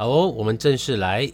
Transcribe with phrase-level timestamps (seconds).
[0.00, 1.30] 好哦，我们正式来。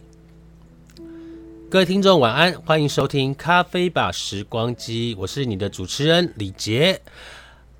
[1.69, 6.99] 各位听众晚安，欢迎收听《咖啡吧时光机》，我是你的主持人李杰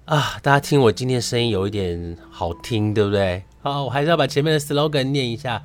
[0.06, 0.40] 啊。
[0.42, 3.44] 大家听我今天声音有一点好听，对不对？
[3.62, 5.62] 好，我还是要把前面的 slogan 念一下。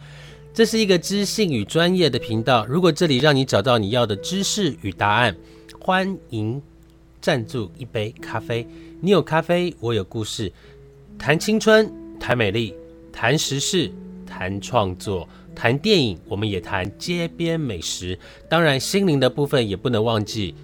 [0.52, 5.36] 这是一个知性与专业的频道，如果这里让你找到你要的知识与答案，
[5.78, 6.60] 欢迎
[7.20, 8.66] 赞助一杯咖啡。
[9.00, 10.52] 你有咖啡，我有故事，
[11.16, 12.74] 谈青春，谈美丽，
[13.12, 13.88] 谈时事。
[14.32, 18.18] 谈创作，谈电影，我们也谈街边美食。
[18.48, 20.54] 当然，心灵的部分也不能忘记，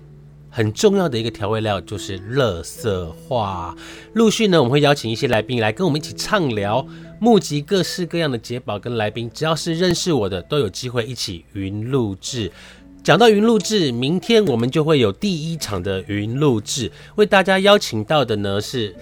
[0.49, 3.77] 很重要的一个调味料就是乐色话。
[4.15, 6.87] 陆续呢，我们会邀请一些来宾来跟我们一起畅聊，
[7.21, 9.31] 募集各式各样的节宝跟来宾。
[9.35, 12.51] 只要是认识我的，都有机会一起云录制。
[13.05, 18.97] 讲到云录制，明天我们就会有第一场的云录制，为大家邀请到的呢是。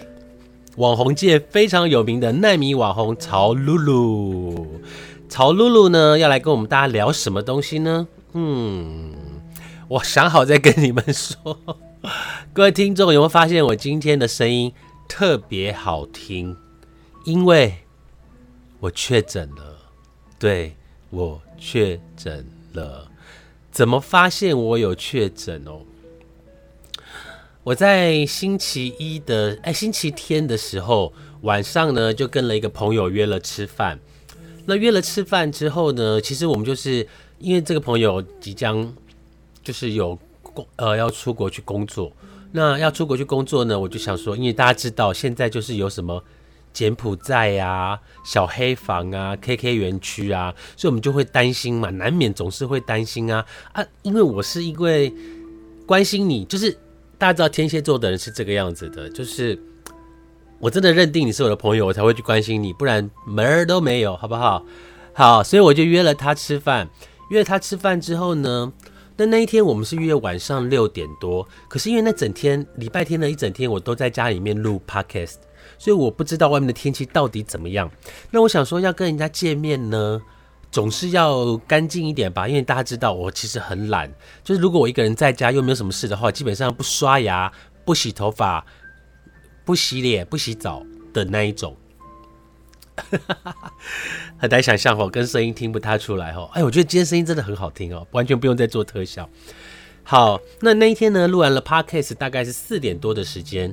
[0.76, 4.66] 网红界非常有名的奈米网红曹露露，
[5.26, 8.06] 曹露露呢要来跟我们大家聊什么东西呢？
[8.34, 9.14] 嗯，
[9.88, 11.58] 我想好再跟你们说。
[12.52, 14.70] 各位听众有没有发现我今天的声音
[15.08, 16.54] 特别好听？
[17.24, 17.76] 因为
[18.80, 19.78] 我确诊了，
[20.38, 20.76] 对
[21.08, 23.08] 我确诊了。
[23.72, 25.80] 怎么发现我有确诊哦？
[27.66, 33.98] 我在星期一的哎星期天的时候晚上呢，就跟了一个朋友约了吃饭。
[34.66, 37.04] 那约了吃饭之后呢，其实我们就是
[37.40, 38.94] 因为这个朋友即将
[39.64, 42.12] 就是有工呃要出国去工作。
[42.52, 46.22] 那要出国去工作呢，我就想说，因为大家知道现在就是有什么
[46.72, 55.12] 柬埔寨呀、小黑房啊、KK 园区啊，所以我们就会担心嘛，难免总是会担心啊啊，因为我是因为
[55.84, 56.78] 关心你，就是。
[57.18, 59.58] 大家知道天蝎座的人是这个样子的，就是
[60.58, 64.64] 我真的认定你是我的朋友，我才会去关心你，不然门儿都没有，好不好？
[65.14, 66.88] 好，所以我就约了他吃饭。
[67.30, 68.72] 约了他吃饭之后呢，
[69.16, 75.36] 那那一天我们是约晚上六点多，可是因为那整天礼拜天的一整天我都在家里面录 podcast，
[75.78, 77.90] 所以我不知道外面的天气到底怎么样。
[78.30, 80.20] 那我想说要跟人家见面呢。
[80.70, 84.12] 总是要干净一点吧，因为大家知道我其实很懒，
[84.44, 87.50] 就是如果我一个人在家又没有什么事的话，基本上不刷牙、
[87.84, 88.64] 不洗头发、
[89.64, 90.82] 不洗脸、不洗澡
[91.14, 91.74] 的那一种，
[94.36, 96.50] 很难想象哦，跟声音听不太出来哦。
[96.52, 99.28] 哎，我觉得今天声音真的很好听哦，完全不用再做特效。
[100.02, 103.72] 好，那那一天呢，录完了 podcast 大概是四点多的时间，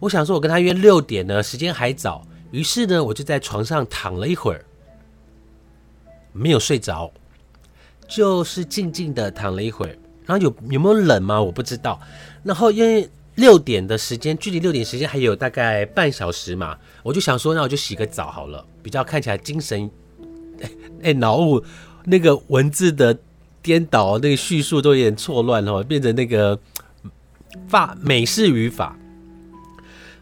[0.00, 4.64] 我想说我跟他约六点呢，时间还早，于是呢，我就在床上躺了一会儿。
[6.32, 7.12] 没有睡着，
[8.08, 9.96] 就是静静的躺了一会儿。
[10.24, 11.40] 然后有有没有冷吗？
[11.42, 12.00] 我不知道。
[12.42, 19.90] 然后因为六点的时间，距离六点时间还有大概半小时嘛，我就想说，那我就洗个澡好了，比较看起来精神。
[21.02, 21.62] 哎，脑雾
[22.04, 23.18] 那个文字的
[23.60, 26.58] 颠倒，那个叙述都有点错乱哦，变成那个
[27.66, 28.96] 法美式语法。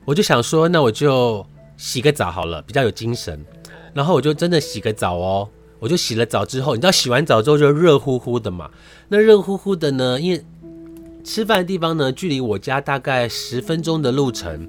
[0.07, 3.45] 我就想说，那我就洗个澡好了，比较有精神。
[3.93, 5.49] 然后我就真的洗个澡哦。
[5.81, 8.71] 我就洗了澡之后，你知道洗完澡之后就热乎乎的嘛？
[9.09, 10.21] 那热乎乎的呢？
[10.21, 10.45] 因为
[11.25, 14.69] 吃饭的地方呢，距离我家大概十分钟的路程。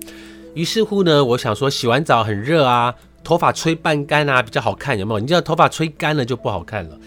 [0.53, 5.19] 于是乎呢，我想说洗完澡很热啊，头发吹半干啊，比较好看，有没有？
[5.19, 6.97] 你知道头发吹干了就不好看了。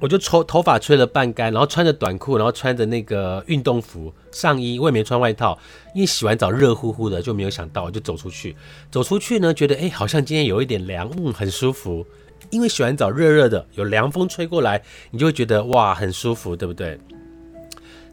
[0.00, 5.58] 我就抽头发吹了半干，然后穿着短裤，然后穿着那个运动服上衣，我也没穿外套，
[5.94, 8.54] 因为洗完澡热乎乎的，就没有想到就走出去。
[8.90, 12.04] 走出去呢，觉得哎，好像今天有一点凉，嗯，很舒服。
[12.50, 16.98] 因为洗完澡热热的，有凉风吹过来，你就会觉得哇很舒服，对不对？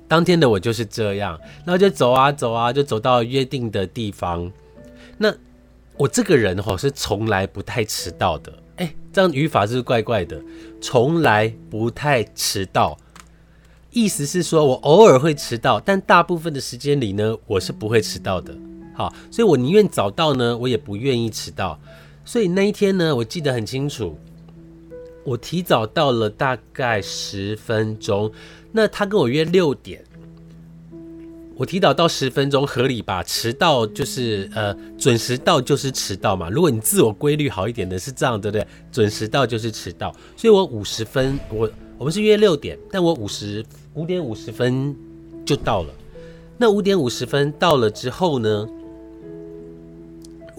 [0.08, 4.52] 当天的我就是这样，然后就走啊走啊，就走到约定的地方。
[5.18, 5.34] 那
[5.96, 10.42] 我这个人哈是从来不太迟到的，哎，这样语法是怪怪的，
[10.82, 12.98] 从来不太迟到，
[13.92, 18.54] 意思是说我偶尔会迟到，但大部分的时间里呢，我是不会迟到的。
[18.94, 21.80] 好，所以我宁愿早到呢，我也不愿意迟到。
[22.24, 24.18] 所以那一天呢，我记得很清楚，
[25.24, 28.32] 我提早到了大概十分钟。
[28.72, 30.04] 那他跟我约六点，
[31.56, 33.22] 我提早到十分钟合理吧？
[33.24, 36.50] 迟到就是呃准时到就是迟到嘛。
[36.50, 38.66] 如果你自我规律好一点的是这样，对不对？
[38.92, 40.16] 准时到就是迟到。
[40.38, 43.66] 所以我五十分，我我们是约六点，但我五十
[43.96, 44.96] 五点五十分
[45.46, 45.90] 就到了。
[46.58, 48.68] 那五点五十分到了之后呢？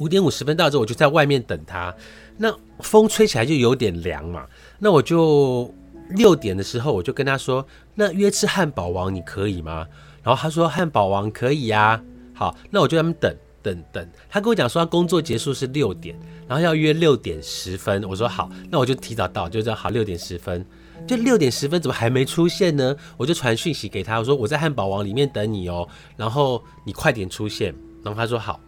[0.02, 1.94] 五点五十分到之后，我就在外面等他。
[2.36, 4.44] 那风吹起来就有点凉嘛。
[4.80, 5.72] 那我就
[6.10, 7.64] 六点的时候，我就跟他说
[7.94, 9.86] ：“那约吃汉堡王，你可以吗？”
[10.24, 12.02] 然后他说：“汉堡王可以呀。”
[12.34, 13.36] 好，那我就在那边等。
[13.62, 14.08] 等等。
[14.28, 18.02] 他跟我讲说，他工作结束是六点，然后要约六点十分。
[18.02, 20.66] 我说好，那我就提早到，就这样好六点十分。
[21.06, 22.96] 就六点十分怎么还没出现呢？
[23.16, 27.72] 我就传讯息给他，我说我在汉堡王里面等你哦，然后你快点出现。
[28.02, 28.58] 然后他说好。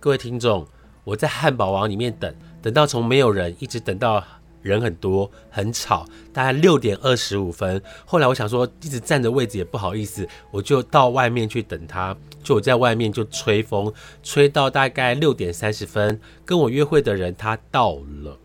[0.00, 0.66] 各位听众，
[1.04, 4.24] 我在汉堡王里面等，等到从没有人一直等到。
[4.62, 6.04] 人很多，很吵，
[6.34, 7.82] 大概六点二十五分。
[8.04, 12.14] 后来我想说，一直站着位置也不好意思，我就到外面去等他。
[12.42, 13.90] 就我在外面就吹风，
[14.22, 18.38] 吹到大概六点三十分，跟我约会的人他到了。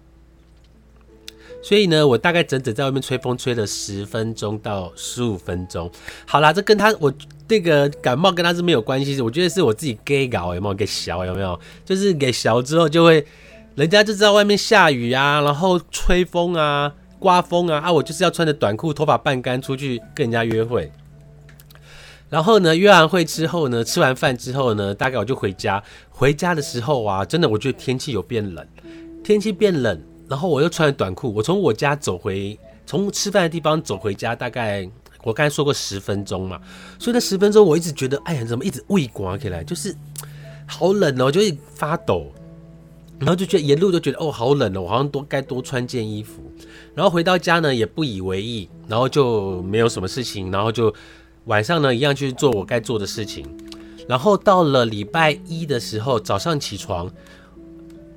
[1.66, 5.90] 所以呢，我大概整整在外面吹风吹了十分钟到十五分钟。
[6.28, 7.12] 好啦，这跟他我
[7.48, 11.60] 那个感冒跟他是没有关系，我觉得是我自己给搞有没有给小有没有？
[11.84, 13.26] 就是给小之后就会。
[13.74, 20.90] 人家就知道外面下雨啊，然后吹风啊，刮风啊，啊，我就是要穿着短裤，头发半干出去跟人家约会。
[22.30, 25.84] 然后呢，约完会之后呢，吃完饭之后呢，大概我就回家。
[26.10, 28.66] 回家的时候啊，真的我觉得天气有变冷，
[29.22, 34.90] 天气变冷，然后我又穿着短裤，我从我家走回，从吃饭的地方走回家，大概
[35.24, 36.60] 我刚才说过十分钟嘛，
[37.00, 39.96] 所以那十分钟我一直觉得，哎呀，怎么一直胃刮起来，就是
[40.68, 42.32] 好冷哦，就会发抖。
[43.18, 46.44] 然后就觉得沿路都觉得哦好冷哦，我好像多该多穿件衣服。
[46.94, 50.94] 然后回到家呢也不以为意，然后就没有什么事情，然后就
[51.46, 53.46] 晚上呢一样去做我该做的事情。
[54.06, 57.10] 然后到了礼拜一的时候早上起床，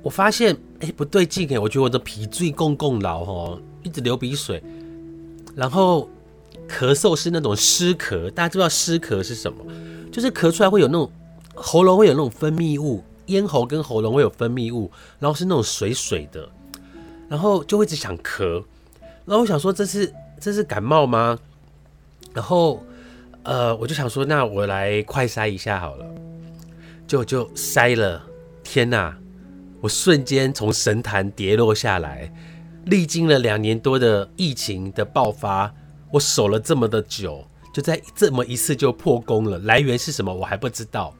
[0.03, 4.63] 我发现哎不对劲哎，我觉得我的脾最共共老哦，一直流鼻水，
[5.55, 6.09] 然后
[6.67, 9.63] 咳嗽是那种湿咳，大家知道湿咳是什么？
[10.11, 11.11] 就是咳出来会有那种
[11.53, 13.03] 喉咙会有那种分泌物。
[13.27, 14.89] 咽喉跟喉咙会有分泌物，
[15.19, 16.49] 然后是那种水水的，
[17.27, 18.63] 然后就会一直想咳，
[19.23, 21.37] 然后我想说这是这是感冒吗？
[22.33, 22.83] 然后
[23.43, 26.05] 呃我就想说那我来快筛一下好了，
[27.05, 28.19] 就就筛了，
[28.63, 29.15] 天哪！
[29.81, 32.31] 我瞬间从神坛跌落下来，
[32.85, 35.73] 历经了两年多的疫情的爆发，
[36.11, 41.13] 我守了这么的久，就在这么一次就破功了，来源是什么我还不知道。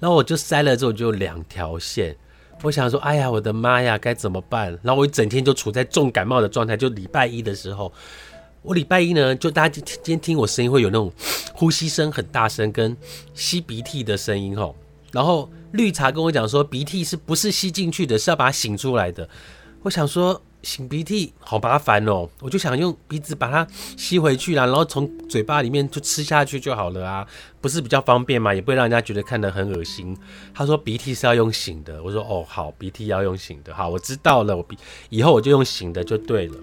[0.00, 2.14] 然后我就塞了之后就两条线，
[2.62, 4.78] 我想说，哎呀，我的妈呀，该怎么办？
[4.82, 6.76] 然后我一整天就处在重感冒的状态。
[6.76, 7.90] 就礼拜一的时候，
[8.60, 11.10] 我礼拜一呢，就大家今天听我声音会有那种
[11.54, 12.94] 呼吸声很大声，跟
[13.32, 14.76] 吸鼻涕的声音吼。
[15.10, 19.28] 然后绿茶跟我讲说，鼻涕是不是吸进去的，是要把它醒出来的。
[19.82, 20.42] 我想说。
[20.64, 23.66] 擤鼻涕好麻烦哦，我就想用鼻子把它
[23.98, 27.26] 吸回去啦，然后从嘴巴里面就吃下去就好了啊，
[27.60, 28.54] 不是比较方便吗？
[28.54, 30.16] 也不会让人家觉得看得很恶心。
[30.54, 34.74] 他说鼻涕是要用擤的，我说哦好，鼻涕要用擤的，好，我知道了，我鼻
[35.10, 36.56] 以后我就用擤的就对了。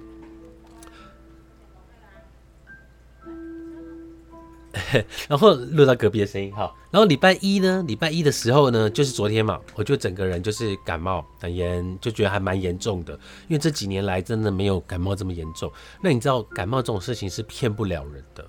[5.28, 13.14] 然后录到隔壁的声音哈，然后礼拜一呢，礼拜一的时候呢，就是昨天嘛，我就整个人就是感冒很严，就觉得还蛮严重的，
[13.50, 15.70] 因为这几年来真的没有感冒这么严重。
[16.02, 18.46] 那你知道感冒这种事情是骗不了人的。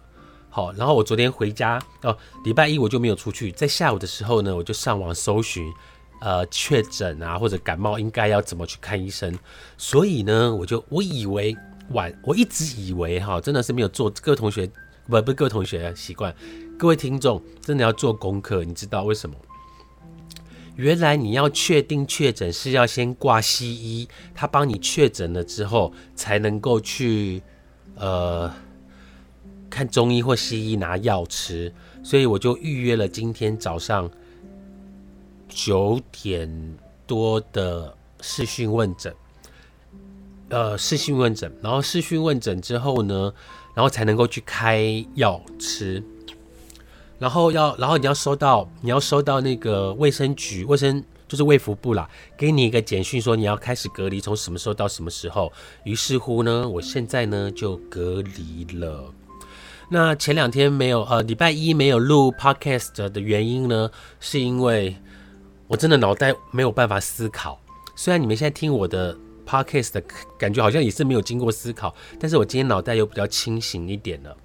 [0.49, 5.73] 好，然后我昨天回家哦，礼拜一我就没有出去，在下午的时候呢，我就上网搜寻，
[6.21, 9.37] 呃，确诊啊或者感冒应该要怎么去看医生。
[9.77, 11.57] 所以呢，我就我以为
[11.91, 14.71] 晚，我一直以为哈，真的是没有做各位同学。
[15.07, 16.35] 不不，各位同学习惯，
[16.79, 19.37] 各位听众真的要做功课，你知道为什么？
[20.77, 27.43] 原来你要确定确诊是要先挂西医，他帮你确诊了之后，才能够去
[27.97, 28.51] 呃
[29.69, 31.73] 看中医或西医拿药吃。
[32.03, 34.11] 所以我就预约了今天早上
[35.49, 39.15] 九点多的视讯问诊，
[40.53, 43.33] 呃，视讯问诊，然后视讯问诊之后呢？
[43.75, 46.05] 然后才能够去开药吃，
[47.19, 52.07] 然后要，然后你要收到，你要收到那个卫生局卫生就是卫福部啦，
[52.37, 55.51] 给你一个简讯说你要开始隔离，从什么时候到什么时候。
[55.85, 59.11] 于是乎呢，我现在呢就隔离了。
[59.89, 63.91] 那前两天没有，呃，礼拜一没有录 podcast 的原因呢，
[64.21, 64.95] 是因为
[65.67, 67.59] 我真的脑袋没有办法思考。
[67.97, 69.17] 虽然你们现在听我的。
[69.47, 70.03] Podcast 的
[70.39, 74.37] 感觉好像也是没有经过思考，但是我今天脑袋又比较清醒一点了。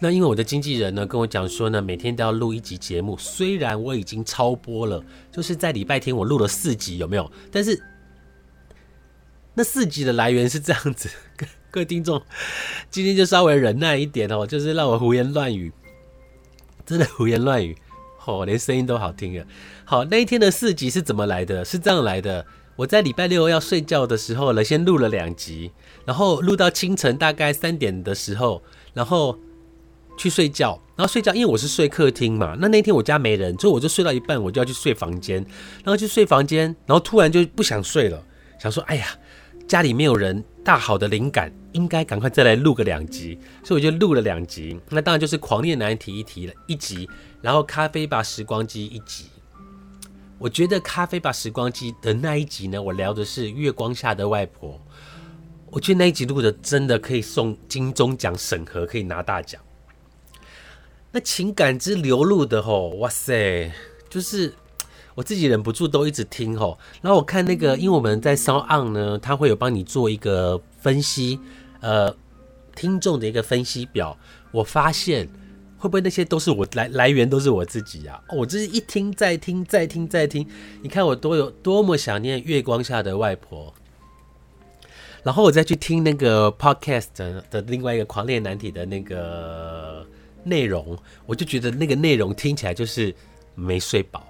[0.00, 7.30] 那因为我的经纪人呢跟我讲说呢，每天都要录一集节目，虽然我已经超播了，就是在礼拜天我录了四集，有没有？
[7.50, 7.80] 但是
[9.54, 11.08] 那四集的来源是这样子，
[11.70, 12.20] 各位听众
[12.90, 15.72] 今天就稍微忍耐一点哦，就是让我胡言乱语，
[16.84, 17.76] 真的胡言乱语，
[18.26, 19.46] 哦，连声音都好听了。
[19.84, 21.64] 好，那一天的四集是怎么来的？
[21.64, 22.44] 是这样来的。
[22.76, 25.70] 我在礼拜六要睡觉的时候呢，先录了两集，
[26.04, 28.62] 然后录到清晨大概三点的时候，
[28.92, 29.38] 然后
[30.18, 32.56] 去睡觉，然后睡觉，因为我是睡客厅嘛。
[32.58, 35.36] 那那天我家没人，所以我就睡到一半，我就要去睡房间，
[35.84, 38.20] 然后去睡房间，然后突然就不想睡了，
[38.58, 39.06] 想说，哎呀，
[39.68, 44.80] 家里没有人，大好的灵感，应该赶快再来录个两集，所以我就录了两集。
[44.90, 47.08] 那当然就是狂恋难题一题了一集，
[47.40, 49.26] 然后咖啡吧时光机一集。
[50.44, 54.78] 我觉得咖啡吧时光机的那一集呢，我聊的是月光下的外婆。
[55.70, 59.58] 我觉得那一集录的真的可以送金钟奖审核，可以拿大奖。
[61.12, 63.72] 那情感之流露的吼，哇塞，
[64.10, 64.52] 就是
[65.14, 66.78] 我自己忍不住都一直听吼。
[67.00, 71.40] 然后我看那个，因为我们在 Sound On 呢，他会有帮你做一个分析，
[71.80, 72.14] 呃，
[72.76, 74.18] 听众的一个分析表。
[74.52, 75.26] 我发现
[75.84, 78.18] 会不会那些都是我来来源都是我自己啊？
[78.30, 80.48] 我这是一听再听再听再听，
[80.80, 83.70] 你看我多有多么想念月光下的外婆。
[85.22, 87.08] 然后我再去听那个 Podcast
[87.50, 90.06] 的另外一个狂恋难题的那个。
[90.46, 93.14] 内容，我就觉得那个内容听起来就是
[93.54, 94.26] 没睡饱，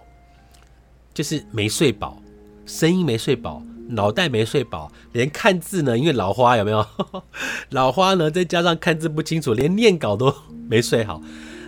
[1.12, 2.22] 就是没睡饱，
[2.66, 6.86] 声音没睡饱，脑袋没睡饱，连看字呢，因为老花有没有？
[7.70, 10.34] 老花呢，再加上看字不清楚，连念稿都
[10.68, 11.20] 没睡好，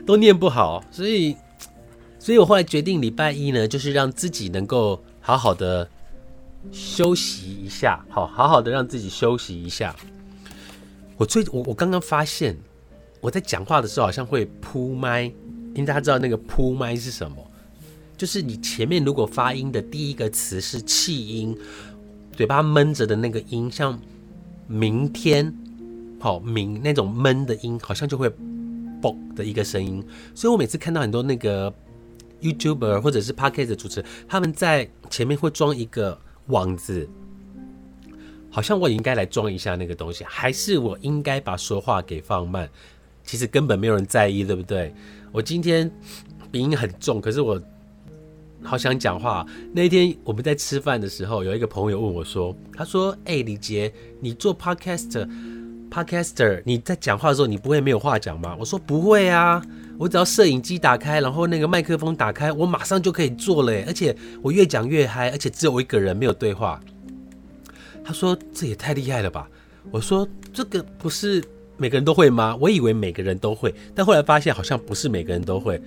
[0.06, 1.36] 都念不好，所以，
[2.18, 5.88] 所以我后来决定礼拜一呢，就是让自己能够好好的
[6.72, 9.94] 休息一下，好好好的让自己休息一下。
[11.16, 12.56] 我最我我刚刚发现。
[13.18, 17.36] 我在讲话的时候好像会铺麦，因为大家知道那个铺麦是什么，
[18.16, 21.58] 就是你前面如果发音的第一个词是气音，
[22.36, 23.98] 嘴巴闷着的那个音，像
[24.68, 25.52] 明天，
[26.20, 28.30] 好明那种闷的音，好像就会
[29.00, 30.04] 嘣的一个声音。
[30.34, 31.72] 所以我每次看到很多那个
[32.42, 37.08] YouTuber 或者是 Podcast 的主持，他们在前面会装一个网子，
[38.50, 42.68] 好像我应该来装一下那个东西，还是我应该把说话给放慢？
[43.24, 44.94] 其实根本没有人在意，对不对？
[45.32, 45.90] 我今天
[46.50, 47.58] 鼻音很重，可是我
[48.62, 49.46] 好想讲话。
[49.72, 59.62] 那天我们在吃饭的时候，有一个朋友问我说：“他说，哎，李杰，你做 podcaster，podcaster，你在讲话的时候，你不会没有话讲吗？”我说：“不会啊，
[59.98, 63.72] 我只要摄影机打开，然后那个麦克风打开，我马上就可以做了。
[63.86, 66.80] 而且我越讲越嗨，而且只有我一个人，没有对话。”
[68.04, 69.48] 他说：“这也太厉害了吧？”
[69.90, 71.42] 我说：“这个不是。”
[71.78, 72.56] 每个人都会吗？
[72.58, 75.78] 我以为每个人都会，但后来发现好像不是每个人都会。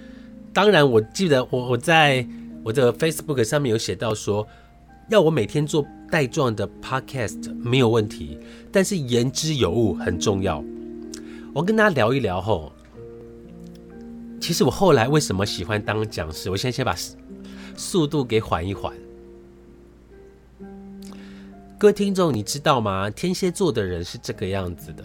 [0.54, 2.24] 当然，我记得我我在
[2.64, 4.48] 我的 Facebook 上面有写到说，
[5.10, 8.38] 要我每天做带状的 Podcast 没有问题，
[8.72, 10.64] 但是言之有物很重要。
[11.54, 12.72] 我跟大家聊一聊后，
[14.40, 16.50] 其实我后来为什么喜欢当讲师？
[16.50, 16.96] 我现在先把
[17.76, 18.94] 速度给缓一缓。
[21.78, 23.10] 各位听众，你知道吗？
[23.10, 25.04] 天蝎座的人是这个样子的。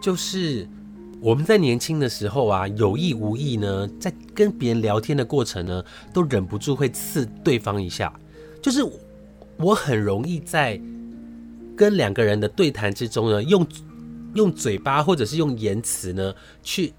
[0.00, 0.68] 就是
[1.24, 8.12] 我们在年轻的时候啊，有意无意呢，在跟别人聊天的过程呢，都忍不住会刺对方一下。
[8.60, 8.84] 就是
[9.56, 10.78] 我很容易在
[11.74, 13.66] 跟两个人的对谈之中呢，用
[14.34, 16.92] 用嘴巴或者是用言辞呢，去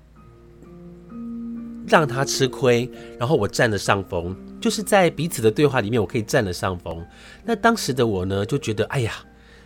[1.85, 2.89] 让他吃亏，
[3.19, 4.35] 然后我占了上风。
[4.59, 7.05] 就是在彼此的对话里面，我可以占了上风。
[7.43, 9.13] 那当时的我呢，就觉得，哎呀，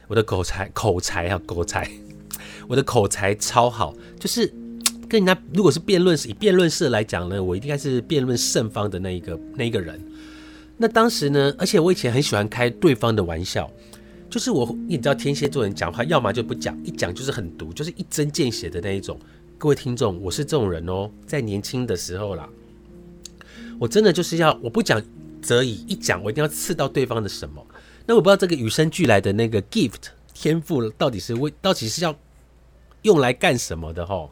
[0.10, 1.90] 我的口才口才啊，口才。
[2.70, 4.46] 我的口才超好，就是
[5.10, 10.00] 跟人家如果是辩论以辩论式来讲呢，我应该是辩论胜方的那一个那一个人。
[10.78, 13.68] 那当时呢，而且我以前很喜欢开对方的玩笑，
[14.30, 19.20] 就是我你知道天蝎座人讲话，要么就不讲，一讲就是很毒，就是一针见血的那一种。
[19.58, 22.48] 各位听众，我是这种人哦，在年轻的时候啦，
[23.80, 25.02] 我真的就是要我不讲
[25.42, 27.66] 则已，一讲我一定要刺到对方的什么。
[28.06, 32.16] 那我不知道这个与生俱来的那个 gift 天赋到底是为到底是要。
[33.04, 34.30] 用来干什么的吼？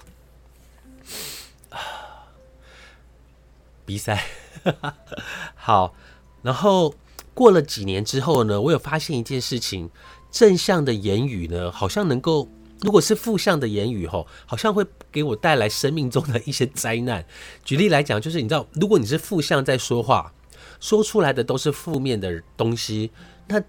[3.85, 4.25] 比赛
[5.55, 5.93] 好，
[6.41, 6.93] 然后
[7.33, 9.89] 过了几年之后呢，我有发现一件事情：
[10.29, 12.49] 正向的言语呢，好像能够；
[12.81, 17.25] 如果是负向的言语吼，好像会给我带来生命中的一些灾难。
[17.63, 20.33] 举例来讲，就是你知道，如果你是负向在说话，
[20.81, 23.11] 说出来的都是负面的东西，
[23.47, 23.63] 那。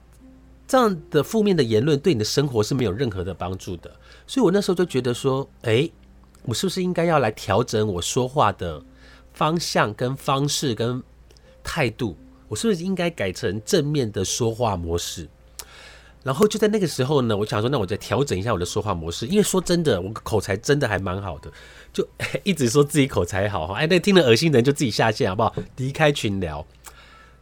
[0.70, 3.90] 这样的负面的言论对你的生活是没有任何的帮助的，
[4.28, 5.90] 所以我那时候就觉得说，哎，
[6.42, 8.80] 我是不是应该要来调整我说话的
[9.32, 11.02] 方向、跟方式、跟
[11.64, 12.16] 态度？
[12.46, 15.28] 我是不是应该改成正面的说话模式？
[16.22, 21.50] 然后就在那个时候呢，我想说，那我再调整一下我的说话模式，因为说真的，我口才真的还蛮好的，
[21.92, 22.06] 就
[22.44, 25.54] 一直说自己口才好哈，哎，那听了恶心人就自己下线好不好？
[25.76, 26.66] 离开群聊。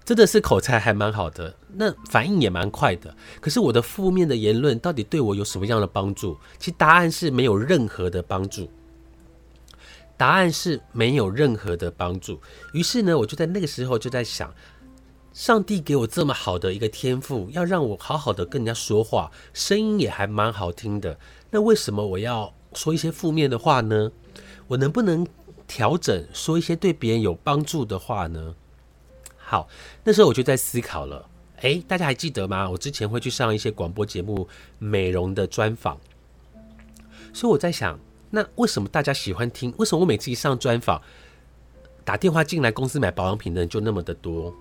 [0.07, 3.13] 真的是口才还蛮好的，那反应也蛮快的。
[3.41, 6.39] 可是我的负面的言论到底对我有什么样的帮助？
[6.61, 8.71] 其实答案是没有任何的帮助。
[10.17, 12.41] 答案是没有任何的帮助。
[12.73, 14.55] 于是呢，我就在那个时候就在想，
[15.33, 21.19] 上帝给我这么好的一个天赋，要让我好好的跟人家说话，声音也还蛮好听的。
[21.51, 24.13] 那为什么我要说一些负面的话呢？
[24.69, 25.27] 我能不能
[25.67, 28.55] 调整，说一些对别人有帮助的话呢？
[29.49, 29.69] 好，
[30.03, 31.25] 那时候我就在思考了。
[31.61, 32.69] 诶，大家还记得吗？
[32.69, 34.49] 我之前会去上一些广播节目
[34.81, 35.97] 美容的专访，
[37.33, 37.97] 所以我在想，
[38.29, 39.73] 那为什么大家喜欢听？
[39.79, 41.01] 为什么我每次一上专访，
[42.05, 44.53] 打电话进来公司买保养品的人就那么的多？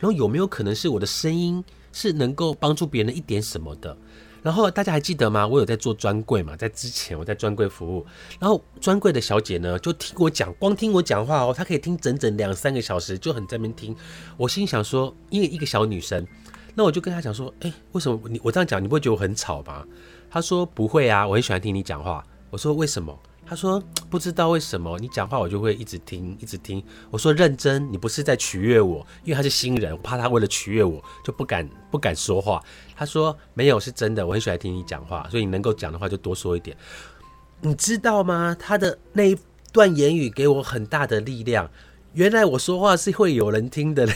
[0.00, 3.96] 然后有没有可能是我的声音是能够帮助别人一点什么的？
[4.42, 5.46] 然后大家还记得吗？
[5.46, 8.04] 我有在做专柜嘛，在之前我在专柜服务，
[8.40, 13.96] 然后专柜的小姐呢就听我讲，光听我讲话哦，她可以听整整两三个小时，就很在那边听。
[14.36, 16.26] 我心想说，因为一个小女生，
[16.74, 19.84] 那我就跟她讲说，哎，为什么你我这样讲，你不会觉得我很吵吗？
[20.28, 22.24] 她说不会啊，我很喜欢听你讲话。
[22.50, 23.18] 我说为什么？
[23.52, 23.78] 他说
[24.08, 26.82] 不知道为什么你讲话我就会一直听一直听。
[27.10, 32.64] 我说认真，你不是在取悦我，因为他是新人，我怕他为了取悦我就不敢不敢说话。
[32.96, 36.74] 他说没有，是真的，我很喜欢听你讲话，所以你能够讲的话就多说一点。
[37.60, 38.56] 你知道吗？
[38.58, 39.38] 他的那一
[39.70, 41.70] 段言语给我很大的力量。
[42.14, 44.14] 原来我说话是会有人听的嘞。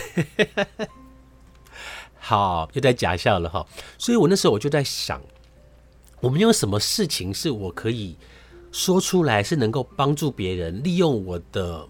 [2.17, 3.63] 好，又在假笑了哈。
[3.99, 5.21] 所以我那时候我就在想，
[6.21, 8.17] 我们有什么事情是我可以。
[8.77, 11.83] 说出来是能够帮助别人，利用我的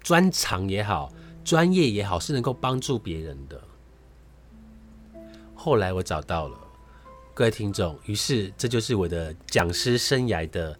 [0.00, 1.12] 专长也好，
[1.44, 3.60] 专业也好，是能够帮助别人的。
[5.54, 6.58] 后来我找到了
[7.34, 10.74] 各位听众，于是这就是我的讲师生涯的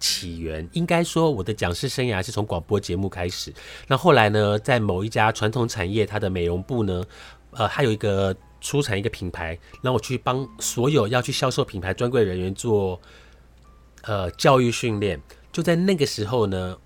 [0.00, 0.68] 起源。
[0.72, 3.54] 应该说，我的讲师生涯是从广播节目开始。
[3.86, 7.04] 那后来呢，在某一家传统产业，它的美容部呢，
[7.52, 13.00] 呃，还有一个出产一个品牌，让我去帮所有要去销售品牌专柜人员做。
[14.06, 15.20] 呃，教育训练
[15.50, 16.76] 就在那个时候呢，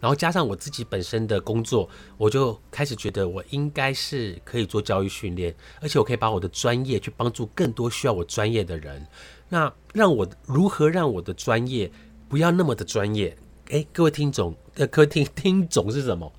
[0.00, 9.06] 然后加上我自己本身的工作，我就开始觉得我应该是可以做教育训练，而且我可以把我的专业去帮助更多需要我专业的人。
[9.50, 11.90] 那让我如何让我的专业
[12.28, 13.36] 不要那么的专业？
[13.70, 16.32] 诶，各位听众，呃，各位听听众是什么？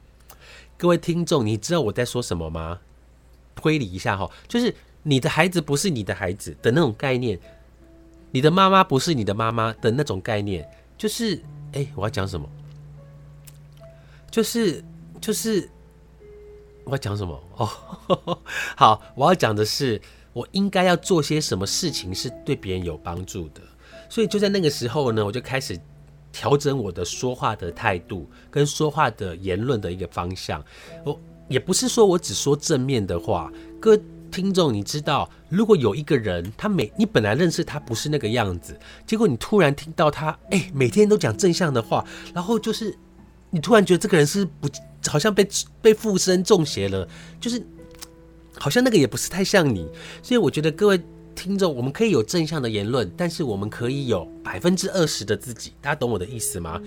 [0.78, 2.80] 各位听众，你知道我在说什么吗？
[3.54, 7.40] 推理一下哈，就是你的孩子不是你的孩子的那种概念。
[8.32, 11.42] 你的妈妈不是你的妈妈的那种概念，就是
[11.74, 12.48] 哎，我要讲什么？
[14.30, 14.84] 就是
[15.20, 15.68] 就是
[16.84, 17.44] 我要讲什么？
[17.58, 18.38] 哦，
[18.78, 20.00] 好，我要讲的是，
[20.34, 23.62] 我应该要做些什么事情是对别人有帮助的。
[24.08, 25.80] 所以就在那个时候呢，我就开始
[26.32, 30.64] 调整我的说话的态度跟说话的言论的一个方向。
[31.04, 34.00] 我也不是说我只说正面的话，哥。
[34.30, 42.98] 听众，你知道，如果有一个人，他每你本来认识他不是那个样子，结果你突然听到他，哎，每天都讲正向的话，然后就是
[43.50, 44.70] 你突然觉得这个人是不，
[45.08, 45.48] 好像被
[45.82, 47.08] 被附身中邪了，
[47.40, 47.62] 就是
[48.58, 49.88] 好像那个也不是太像你，
[50.22, 51.02] 所以我觉得各位
[51.36, 56.80] 听众，我们可以有正向的言论，但是我们可以有百分之二十的自己，大家懂我的意思吗？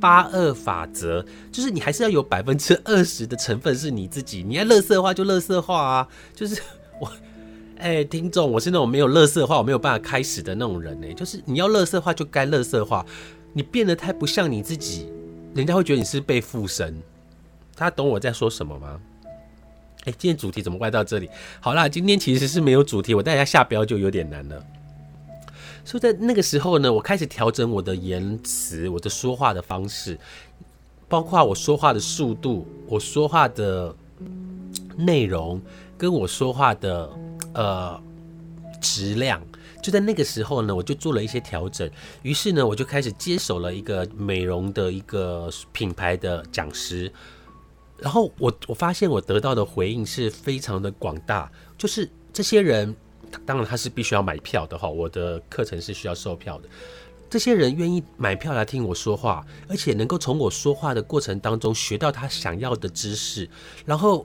[0.00, 6.60] 八二法则就是你还是要有百分之二十的成分是你自己，你要乐色化就乐色化啊，就是。
[7.00, 7.10] 我，
[7.78, 11.12] 哎，听众，我是那种没有乐色化，我没有办法开始的那种人呢。
[11.14, 13.04] 就是你要乐色化，就该乐色化。
[13.52, 15.08] 你变得太不像你自己，
[15.54, 16.94] 人家会觉得你是被附身。
[17.74, 19.00] 大家懂我在说什么吗？
[20.04, 21.28] 哎，今天主题怎么歪到这里？
[21.60, 24.64] 好啦，今天其实是没有主题，我带大家下标就有点难了。
[25.84, 30.18] 所以在那个时候呢，我开始调整我的言辞，我的说话的方式，
[31.08, 33.94] 包括我说话的速度，我说话的
[34.96, 35.60] 内容。
[35.98, 37.10] 跟我说话的
[37.54, 38.00] 呃
[38.80, 39.42] 质量，
[39.82, 41.90] 就在那个时候呢，我就做了一些调整。
[42.22, 47.12] 于是呢，我就开始接手了一个美容的一个品牌的讲师。
[47.98, 52.94] 然后我我发现我得到的回应是非常的广大，就是这些人，
[53.44, 56.68] 当然他是必须要买票的哈，我的课程是需要售票的。
[57.28, 63.50] 这些人愿意买票来听我说话，而且能够从我说话的过程当中学到他想要的知识，
[63.84, 64.24] 然后。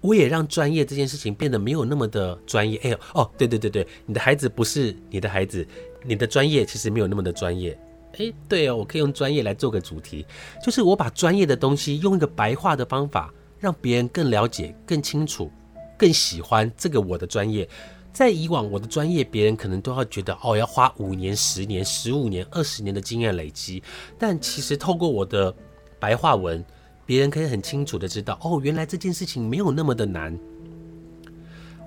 [0.00, 2.78] 我也让专业这件事情变得没有那么的专业。
[2.84, 5.66] 哎呦，哦，对对对对，你的孩子不是你的孩子，
[6.04, 7.78] 你的专业其实没有那么的专业。
[8.18, 10.24] 哎，对哦，我可以用专业来做个主题，
[10.64, 15.50] 就是我把专业的东西用一个白话的方法，让别人更了解、更清楚、
[15.98, 17.68] 更喜欢这个我的专业。
[18.12, 23.82] 在以往我的专业，别人可能都要觉得哦，要花五年、十年、十五年、二十年的经验累积，
[24.18, 25.54] 但其实透过我的
[25.98, 26.64] 白话文。
[27.10, 30.38] 别人可以很清楚的知道，哦，原来这件事情没有那么的难。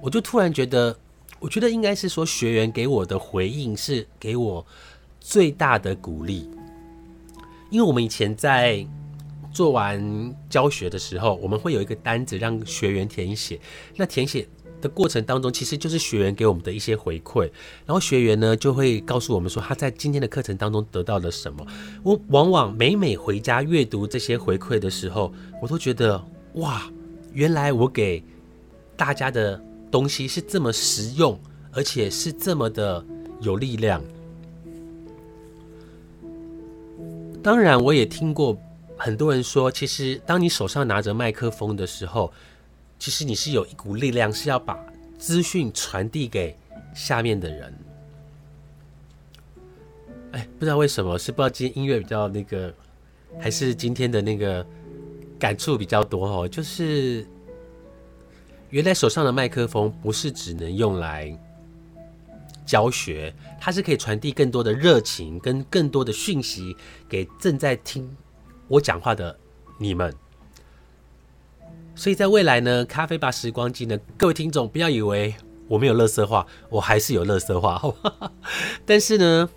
[0.01, 0.93] 我就突然觉得，
[1.39, 4.65] 我觉得应该是说，学员给我的回应是给我
[5.21, 6.49] 最大的鼓励。
[7.69, 8.85] 因为我们以前在
[9.53, 13.57] 做完教学的时候，我们会有一个单子让学员填写。
[13.95, 14.45] 那填写
[14.83, 17.43] 的过程当中，其实就是学员给我们的一些回馈，
[17.85, 21.65] 然后学员呢就会告诉我们说他在今天的课程当中得到了什么。
[22.03, 26.21] 我往往每每回家阅读这些回馈的时候，我都觉得
[26.55, 26.83] 哇，
[27.31, 28.21] 原来我给
[28.97, 31.39] 大家的东西是这么实用，
[31.71, 33.03] 而且是这么的
[33.39, 34.03] 有力量。
[37.41, 38.57] 当然，我也听过
[38.97, 42.31] 很多人说，其实当你手上拿着麦克风的时候，
[43.03, 44.79] 其实你是有一股力量，是要把
[45.17, 46.55] 资讯传递给
[46.95, 47.77] 下面的人。
[50.31, 52.73] 哎，不知道为什么，是不知道今天音乐比较那个，
[53.37, 54.65] 还是今天的那个
[55.37, 56.47] 感触比较多哦。
[56.47, 57.27] 就是
[58.69, 61.37] 原来手上的麦克风不是只能用来。
[62.65, 66.73] 教学，它是可以传递更多的热情跟更多的讯息
[67.09, 68.09] 给正在听
[68.69, 69.37] 我讲话的
[69.77, 70.15] 你们。
[71.95, 75.33] 所以在未来呢，咖啡吧时光机呢，各位听众不要以为
[75.67, 78.31] 我没有乐色话，我还是有乐色话，好吧？
[78.85, 79.49] 但是呢，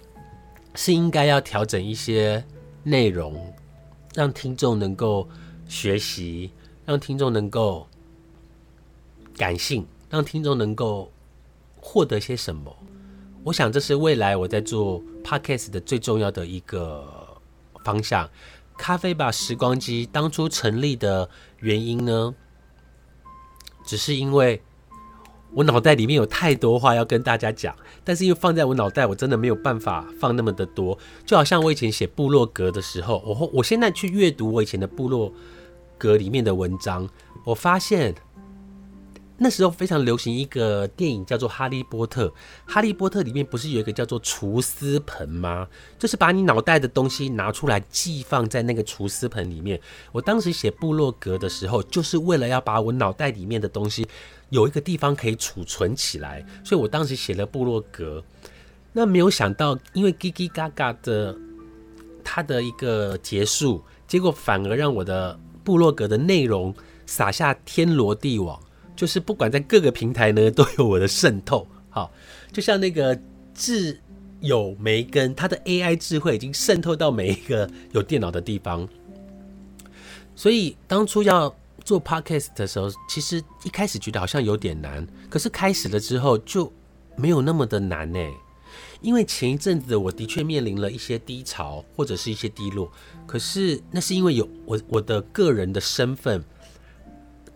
[0.74, 2.44] 是应该要调整一些
[2.82, 3.54] 内容，
[4.14, 5.28] 让听众能够
[5.66, 6.50] 学习，
[6.84, 7.86] 让听众能够
[9.36, 11.10] 感性，让听众能够
[11.80, 12.74] 获得些什么。
[13.42, 17.04] 我想这是未来我在做 podcast 的最重要的一个
[17.84, 18.28] 方向。
[18.78, 21.28] 咖啡吧时光机当初成立的
[21.66, 22.32] 原因呢，
[23.84, 24.62] 只是因为
[25.52, 27.74] 我脑袋里面有太多话要跟大家讲，
[28.04, 30.96] 但是又放在我脑袋，我真的没有办法放那么的多。
[31.24, 35.32] 就好像我以前写部落格的时候，我我现在去阅读我以前的部落
[35.98, 37.08] 格里面的文章，
[37.44, 38.14] 我发现。
[39.38, 42.26] 那时候非常流行一个电影叫做《哈利波特》，
[42.64, 45.68] 《哈利波特》里面不是有一个叫做厨师盆吗？
[45.98, 49.78] 就是把你脑袋的东西拿出来寄放在那个厨师盆里面。
[50.10, 54.08] 我当时写部落格的时候，就是为了要把我脑袋里面的东西
[54.48, 58.24] 有一个地方可以储存起来，所以我当时写了部落格。
[58.94, 61.36] 那没有想到，因为叽叽嘎嘎的
[62.24, 68.58] 它的一个结束，结果反而让我的部落格的内容撒下天罗地网。
[68.96, 71.68] 就是不管在各个平台呢， 都有我的渗透。
[71.90, 72.10] 好，
[72.50, 73.18] 就像那个
[73.54, 74.00] 智
[74.40, 78.88] 友梅根，它的 AI 智慧已经渗透到每一个有电脑的地方。
[80.34, 81.54] 所以当初要
[81.84, 86.72] 做 Podcast 的时候，其实一开始觉得好像有点难，可是开始了之后就
[87.16, 88.18] 没有那么的难呢。
[89.00, 92.90] 因为前一阵子我的确面临了一些低潮或者是一些低落，
[93.26, 96.42] 可是那是因为有我我的个人的身份。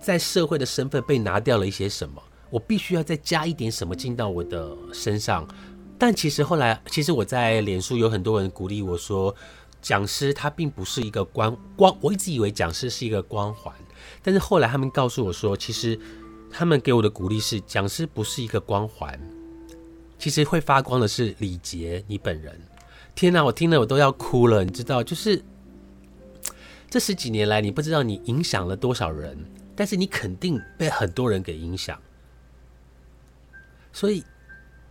[0.01, 5.47] 在社会的身份被拿掉了一些什么，我必须要再加一点什么进到我的身上。
[5.99, 9.35] 但其实后来，其实我在脸书有很多人鼓励我说，
[9.83, 13.75] 讲师他并不是一个光光，我一直以为讲师是一个光环，
[14.23, 16.01] 但是后来他们告诉我说，其实
[16.51, 19.21] 他们给我的鼓励是，讲师不是一个光环，
[20.19, 22.59] 其实会发光的是李杰你本人。
[23.15, 25.45] 天哪，我听了我都要哭了，你知道，就是
[26.89, 29.37] 这十几年来，你不知道你影响了多少人。
[29.75, 31.99] 但是你肯定被很多人给影响，
[33.93, 34.23] 所以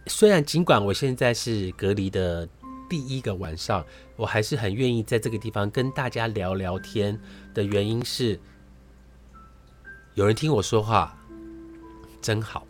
[0.07, 2.47] 虽然尽管我现在是隔离的
[2.89, 7.19] 第一个晚上，我还是很愿意在这个地方跟大家聊聊天。
[7.53, 8.39] 的原因是，
[10.15, 11.15] 有人听我说话
[12.19, 12.65] 真好，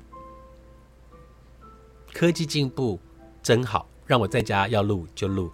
[2.13, 2.99] 科技进步
[3.41, 5.51] 真好，让我在家要录就录，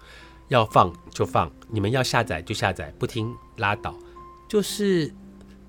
[0.48, 3.96] 要放就放，你们要下载就下载，不听拉倒，
[4.50, 5.14] 就是。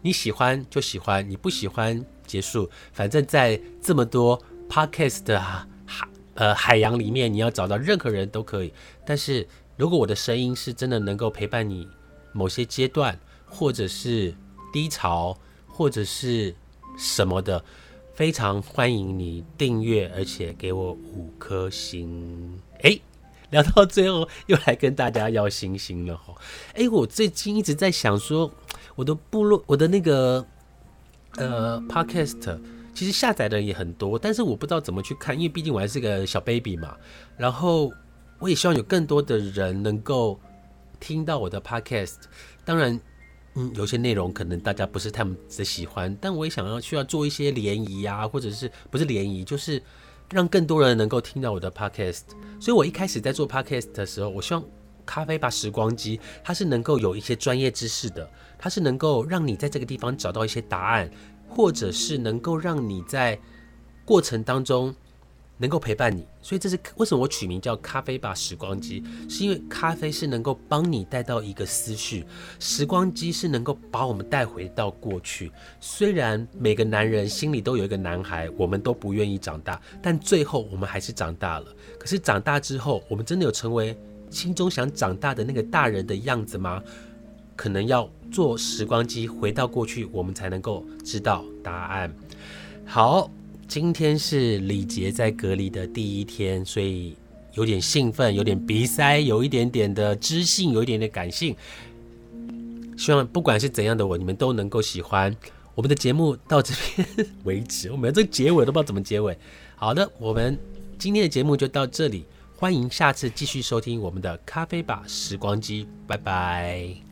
[0.06, 2.70] 你喜欢就喜欢，你不喜欢结束。
[2.92, 5.66] 反正，在这么多 podcast 的海
[6.34, 8.72] 呃海洋里面，你要找到任何人都可以。
[9.04, 9.44] 但是
[9.76, 11.88] 如果我的声音是真的能够陪伴你
[12.32, 14.32] 某些阶段，或者是
[14.72, 16.54] 低潮，或者是
[16.96, 17.64] 什么的，
[18.14, 22.60] 非常欢迎你订阅，而且给我五颗星。
[22.82, 23.02] 诶，
[23.50, 26.32] 聊到最后又来跟大家要星星了哈。
[26.74, 28.48] 诶，我最近一直在想说。
[28.96, 30.44] 我的部落，我的那个
[31.36, 32.58] 呃，podcast，
[32.94, 36.96] 其实下载的人也很多，但是我不知道怎么去看，因为毕竟我还是个小 baby 嘛。
[37.36, 37.92] 然后
[38.38, 40.40] 我也希望有更多的人能够
[40.98, 42.16] 听到我的 podcast。
[42.64, 42.98] 当然，
[43.54, 49.80] 嗯，有些内容可能大家不是太的喜欢，但我也想要需要做一些联谊啊，或者是不是联谊，就是
[50.32, 52.22] 让更多人能够听到我的 podcast。
[52.58, 54.64] 所以我一开始在做 podcast 的时候，我希望。
[55.08, 61.10] 咖啡吧时光机，它是能够有一些专业知识的，它是能够让你在这个地方找到一些答案，
[61.48, 63.38] 或者是能够让你在
[64.04, 64.94] 过程当中
[65.58, 72.26] 能够陪伴你，所以这是为什么我取名叫咖啡吧时光机，是因为咖啡是能够帮你带到一个思绪，
[72.60, 75.50] 时光机是能够把我们带回到过去。
[75.80, 81.66] 虽然每个男人心里都有一个男孩，我们都不愿意长大，但最后我们还是长大了。
[81.98, 83.96] 可是长大之后，我们真的有成为
[84.28, 86.82] 心中想长大的那个大人的样子吗？
[87.56, 92.14] 可能要坐时光机回到过去，我们才能够知道答案。
[92.84, 93.28] 好。
[93.68, 97.16] 今天是李杰在隔离的第一天，所以
[97.54, 101.56] 有点兴奋，有点鼻塞，有一点点的知性，有一点点感性。
[102.96, 105.36] 希望不管是怎样的我，你们都能够喜欢
[105.74, 106.36] 我们的节目。
[106.46, 109.36] 到这边为止，我们这个结尾都不知道怎么结尾。
[109.74, 110.56] 好的，我们
[110.96, 117.05] 今天的节目就到这里，欢迎下次继续收听我们的咖啡吧时光机，拜拜。